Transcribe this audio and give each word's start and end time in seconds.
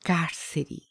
cárcere. 0.00 0.82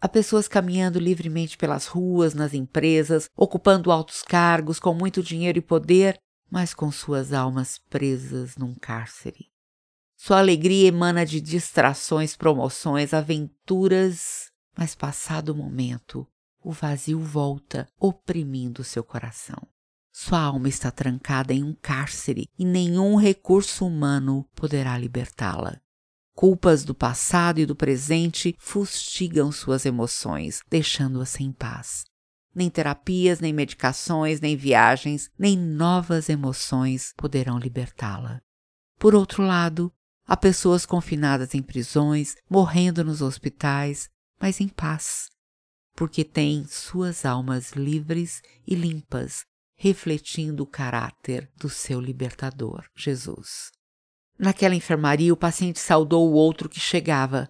Há 0.00 0.08
pessoas 0.08 0.48
caminhando 0.48 0.98
livremente 0.98 1.56
pelas 1.56 1.86
ruas, 1.86 2.34
nas 2.34 2.54
empresas, 2.54 3.28
ocupando 3.36 3.92
altos 3.92 4.20
cargos, 4.20 4.80
com 4.80 4.92
muito 4.92 5.22
dinheiro 5.22 5.58
e 5.58 5.62
poder, 5.62 6.18
mas 6.50 6.74
com 6.74 6.90
suas 6.90 7.32
almas 7.32 7.78
presas 7.78 8.56
num 8.56 8.74
cárcere. 8.74 9.46
Sua 10.16 10.38
alegria 10.38 10.88
emana 10.88 11.24
de 11.24 11.40
distrações, 11.40 12.34
promoções, 12.34 13.14
aventuras, 13.14 14.50
mas 14.76 14.96
passado 14.96 15.50
o 15.50 15.54
momento, 15.54 16.26
o 16.64 16.72
vazio 16.72 17.20
volta, 17.20 17.86
oprimindo 17.96 18.82
seu 18.82 19.04
coração. 19.04 19.68
Sua 20.12 20.40
alma 20.40 20.68
está 20.68 20.90
trancada 20.90 21.54
em 21.54 21.62
um 21.62 21.76
cárcere 21.80 22.48
e 22.58 22.64
nenhum 22.64 23.14
recurso 23.14 23.86
humano 23.86 24.44
poderá 24.56 24.98
libertá-la. 24.98 25.80
Culpas 26.40 26.84
do 26.84 26.94
passado 26.94 27.60
e 27.60 27.66
do 27.66 27.76
presente 27.76 28.56
fustigam 28.58 29.52
suas 29.52 29.84
emoções, 29.84 30.62
deixando-a 30.70 31.26
sem 31.26 31.52
paz. 31.52 32.06
Nem 32.54 32.70
terapias, 32.70 33.40
nem 33.40 33.52
medicações, 33.52 34.40
nem 34.40 34.56
viagens, 34.56 35.28
nem 35.38 35.54
novas 35.54 36.30
emoções 36.30 37.12
poderão 37.14 37.58
libertá-la. 37.58 38.40
Por 38.98 39.14
outro 39.14 39.42
lado, 39.42 39.92
há 40.26 40.34
pessoas 40.34 40.86
confinadas 40.86 41.54
em 41.54 41.60
prisões, 41.60 42.34
morrendo 42.48 43.04
nos 43.04 43.20
hospitais, 43.20 44.08
mas 44.40 44.62
em 44.62 44.68
paz, 44.68 45.28
porque 45.94 46.24
têm 46.24 46.66
suas 46.66 47.26
almas 47.26 47.72
livres 47.72 48.40
e 48.66 48.74
limpas, 48.74 49.44
refletindo 49.76 50.62
o 50.62 50.66
caráter 50.66 51.50
do 51.58 51.68
seu 51.68 52.00
libertador, 52.00 52.86
Jesus. 52.96 53.70
Naquela 54.42 54.74
enfermaria, 54.74 55.34
o 55.34 55.36
paciente 55.36 55.78
saudou 55.78 56.26
o 56.30 56.32
outro 56.32 56.66
que 56.66 56.80
chegava. 56.80 57.46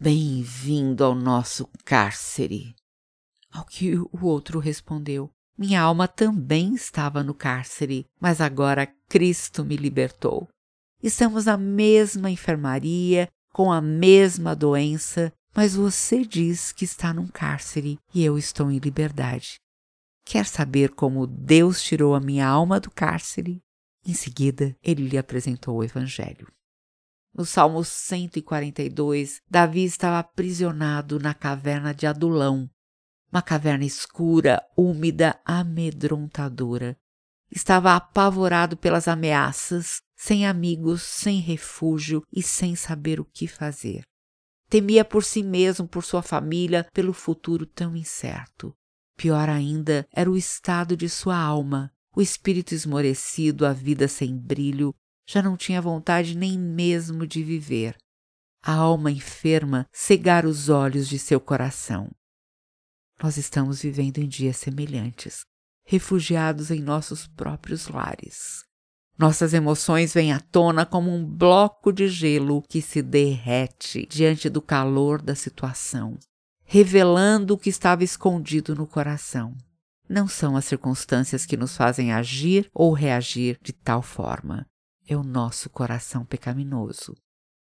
Bem-vindo 0.00 1.04
ao 1.04 1.14
nosso 1.14 1.68
cárcere. 1.84 2.74
Ao 3.52 3.66
que 3.66 3.98
o 3.98 4.18
outro 4.22 4.58
respondeu: 4.58 5.28
Minha 5.58 5.82
alma 5.82 6.08
também 6.08 6.74
estava 6.74 7.22
no 7.22 7.34
cárcere, 7.34 8.06
mas 8.18 8.40
agora 8.40 8.90
Cristo 9.10 9.62
me 9.62 9.76
libertou. 9.76 10.48
Estamos 11.02 11.44
na 11.44 11.58
mesma 11.58 12.30
enfermaria, 12.30 13.28
com 13.52 13.70
a 13.70 13.82
mesma 13.82 14.56
doença, 14.56 15.30
mas 15.54 15.76
você 15.76 16.24
diz 16.24 16.72
que 16.72 16.86
está 16.86 17.12
num 17.12 17.28
cárcere 17.28 17.98
e 18.14 18.24
eu 18.24 18.38
estou 18.38 18.70
em 18.70 18.78
liberdade. 18.78 19.56
Quer 20.24 20.46
saber 20.46 20.94
como 20.94 21.26
Deus 21.26 21.82
tirou 21.82 22.14
a 22.14 22.20
minha 22.20 22.46
alma 22.46 22.80
do 22.80 22.90
cárcere? 22.90 23.60
Em 24.04 24.14
seguida, 24.14 24.76
ele 24.82 25.08
lhe 25.08 25.16
apresentou 25.16 25.76
o 25.76 25.84
Evangelho. 25.84 26.48
No 27.34 27.46
Salmo 27.46 27.82
142, 27.84 29.40
Davi 29.48 29.84
estava 29.84 30.18
aprisionado 30.18 31.18
na 31.18 31.32
caverna 31.32 31.94
de 31.94 32.06
Adulão, 32.06 32.68
uma 33.32 33.40
caverna 33.40 33.84
escura, 33.84 34.62
úmida, 34.76 35.40
amedrontadora. 35.44 36.96
Estava 37.50 37.94
apavorado 37.94 38.76
pelas 38.76 39.08
ameaças, 39.08 40.02
sem 40.14 40.46
amigos, 40.46 41.02
sem 41.02 41.40
refúgio 41.40 42.22
e 42.30 42.42
sem 42.42 42.76
saber 42.76 43.18
o 43.18 43.24
que 43.24 43.46
fazer. 43.46 44.02
Temia 44.68 45.04
por 45.04 45.24
si 45.24 45.42
mesmo, 45.42 45.86
por 45.86 46.04
sua 46.04 46.22
família, 46.22 46.86
pelo 46.92 47.12
futuro 47.12 47.66
tão 47.66 47.96
incerto. 47.96 48.74
Pior 49.16 49.48
ainda 49.48 50.06
era 50.12 50.30
o 50.30 50.36
estado 50.36 50.96
de 50.96 51.08
sua 51.08 51.36
alma, 51.36 51.92
o 52.14 52.20
espírito 52.20 52.74
esmorecido, 52.74 53.64
a 53.64 53.72
vida 53.72 54.06
sem 54.06 54.36
brilho, 54.36 54.94
já 55.26 55.42
não 55.42 55.56
tinha 55.56 55.80
vontade 55.80 56.36
nem 56.36 56.58
mesmo 56.58 57.26
de 57.26 57.42
viver. 57.42 57.96
A 58.62 58.74
alma 58.74 59.10
enferma 59.10 59.86
cegara 59.90 60.48
os 60.48 60.68
olhos 60.68 61.08
de 61.08 61.18
seu 61.18 61.40
coração. 61.40 62.10
Nós 63.22 63.36
estamos 63.36 63.82
vivendo 63.82 64.18
em 64.18 64.28
dias 64.28 64.56
semelhantes, 64.58 65.44
refugiados 65.84 66.70
em 66.70 66.80
nossos 66.80 67.26
próprios 67.26 67.88
lares. 67.88 68.64
Nossas 69.18 69.54
emoções 69.54 70.12
vêm 70.12 70.32
à 70.32 70.40
tona 70.40 70.84
como 70.84 71.10
um 71.10 71.24
bloco 71.24 71.92
de 71.92 72.08
gelo 72.08 72.62
que 72.68 72.82
se 72.82 73.02
derrete 73.02 74.06
diante 74.06 74.48
do 74.48 74.60
calor 74.60 75.20
da 75.20 75.34
situação, 75.34 76.18
revelando 76.64 77.54
o 77.54 77.58
que 77.58 77.68
estava 77.68 78.04
escondido 78.04 78.74
no 78.74 78.86
coração 78.86 79.56
não 80.12 80.28
são 80.28 80.56
as 80.56 80.66
circunstâncias 80.66 81.46
que 81.46 81.56
nos 81.56 81.74
fazem 81.74 82.12
agir 82.12 82.70
ou 82.74 82.92
reagir 82.92 83.58
de 83.62 83.72
tal 83.72 84.02
forma. 84.02 84.66
É 85.08 85.16
o 85.16 85.22
nosso 85.22 85.70
coração 85.70 86.22
pecaminoso. 86.22 87.16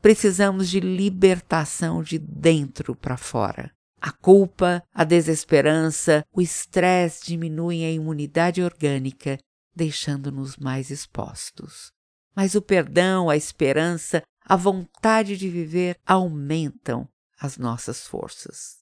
Precisamos 0.00 0.70
de 0.70 0.78
libertação 0.78 2.02
de 2.02 2.18
dentro 2.18 2.94
para 2.94 3.16
fora. 3.16 3.72
A 4.00 4.12
culpa, 4.12 4.82
a 4.94 5.02
desesperança, 5.04 6.24
o 6.32 6.40
estresse 6.40 7.26
diminuem 7.26 7.84
a 7.84 7.90
imunidade 7.90 8.62
orgânica, 8.62 9.36
deixando-nos 9.74 10.56
mais 10.56 10.88
expostos. 10.88 11.90
Mas 12.34 12.54
o 12.54 12.62
perdão, 12.62 13.28
a 13.28 13.36
esperança, 13.36 14.22
a 14.44 14.56
vontade 14.56 15.36
de 15.36 15.48
viver 15.48 15.98
aumentam 16.06 17.08
as 17.38 17.58
nossas 17.58 18.06
forças. 18.06 18.78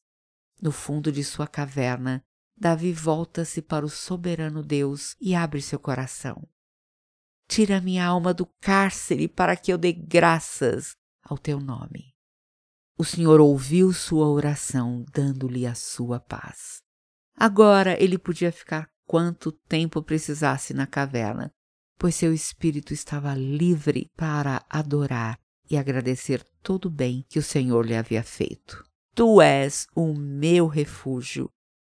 No 0.61 0.71
fundo 0.71 1.11
de 1.11 1.25
sua 1.25 1.47
caverna, 1.49 2.23
Davi 2.61 2.93
volta-se 2.93 3.63
para 3.63 3.87
o 3.87 3.89
soberano 3.89 4.65
Deus 4.65 5.15
e 5.21 5.33
abre 5.33 5.63
seu 5.63 5.79
coração. 5.79 6.43
Tira 7.47 7.81
minha 7.81 8.05
alma 8.05 8.35
do 8.35 8.45
cárcere 8.61 9.29
para 9.29 9.57
que 9.57 9.73
eu 9.73 9.79
dê 9.79 9.93
graças 9.93 10.97
ao 11.23 11.39
teu 11.39 11.61
nome. 11.61 12.15
O 12.99 13.05
Senhor 13.05 13.41
ouviu 13.41 13.93
sua 13.93 14.27
oração, 14.27 15.05
dando-lhe 15.15 15.67
a 15.67 15.75
sua 15.75 16.19
paz. 16.19 16.83
Agora 17.37 17.97
ele 18.03 18.19
podia 18.19 18.51
ficar 18.51 18.89
quanto 19.07 19.53
tempo 19.53 20.03
precisasse 20.03 20.75
na 20.75 20.87
caverna, 20.87 21.53
pois 21.97 22.17
seu 22.17 22.35
espírito 22.35 22.93
estava 22.93 23.35
livre 23.35 24.11
para 24.17 24.65
adorar 24.69 25.39
e 25.71 25.77
agradecer 25.77 26.45
todo 26.61 26.87
o 26.87 26.91
bem 26.91 27.25
que 27.29 27.39
o 27.39 27.43
Senhor 27.43 27.87
lhe 27.87 27.95
havia 27.95 28.25
feito. 28.25 28.85
Tu 29.15 29.41
és 29.41 29.87
o 29.95 30.13
meu 30.13 30.67
refúgio 30.67 31.49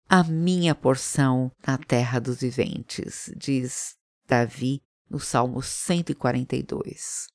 a 0.10 0.24
minha 0.24 0.74
porção 0.74 1.52
na 1.66 1.78
terra 1.78 2.20
dos 2.20 2.40
viventes, 2.40 3.30
diz 3.36 3.98
Davi 4.26 4.82
no 5.10 5.20
Salmo 5.20 5.62
142. 5.62 7.28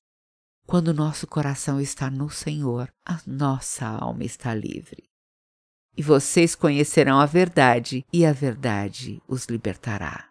Quando 0.66 0.94
nosso 0.94 1.26
coração 1.26 1.80
está 1.80 2.10
no 2.10 2.30
Senhor, 2.30 2.90
a 3.04 3.20
nossa 3.26 3.86
alma 3.86 4.24
está 4.24 4.54
livre. 4.54 5.10
E 5.94 6.02
vocês 6.02 6.54
conhecerão 6.54 7.20
a 7.20 7.26
verdade, 7.26 8.06
e 8.10 8.24
a 8.24 8.32
verdade 8.32 9.20
os 9.28 9.44
libertará. 9.46 10.30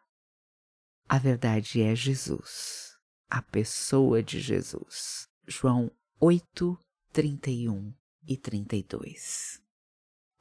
A 1.08 1.20
verdade 1.20 1.82
é 1.82 1.94
Jesus, 1.94 2.98
a 3.30 3.44
pessoa 3.44 4.24
de 4.24 4.40
Jesus. 4.40 5.28
João 5.46 5.92
8, 6.20 6.76
31 7.14 7.94
e 8.28 8.36
32. 8.36 9.62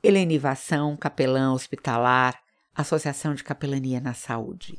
Helenivação, 0.02 0.96
capelã 0.96 1.52
hospitalar, 1.52 2.40
Associação 2.74 3.34
de 3.34 3.44
Capelania 3.44 4.00
na 4.00 4.14
Saúde. 4.14 4.78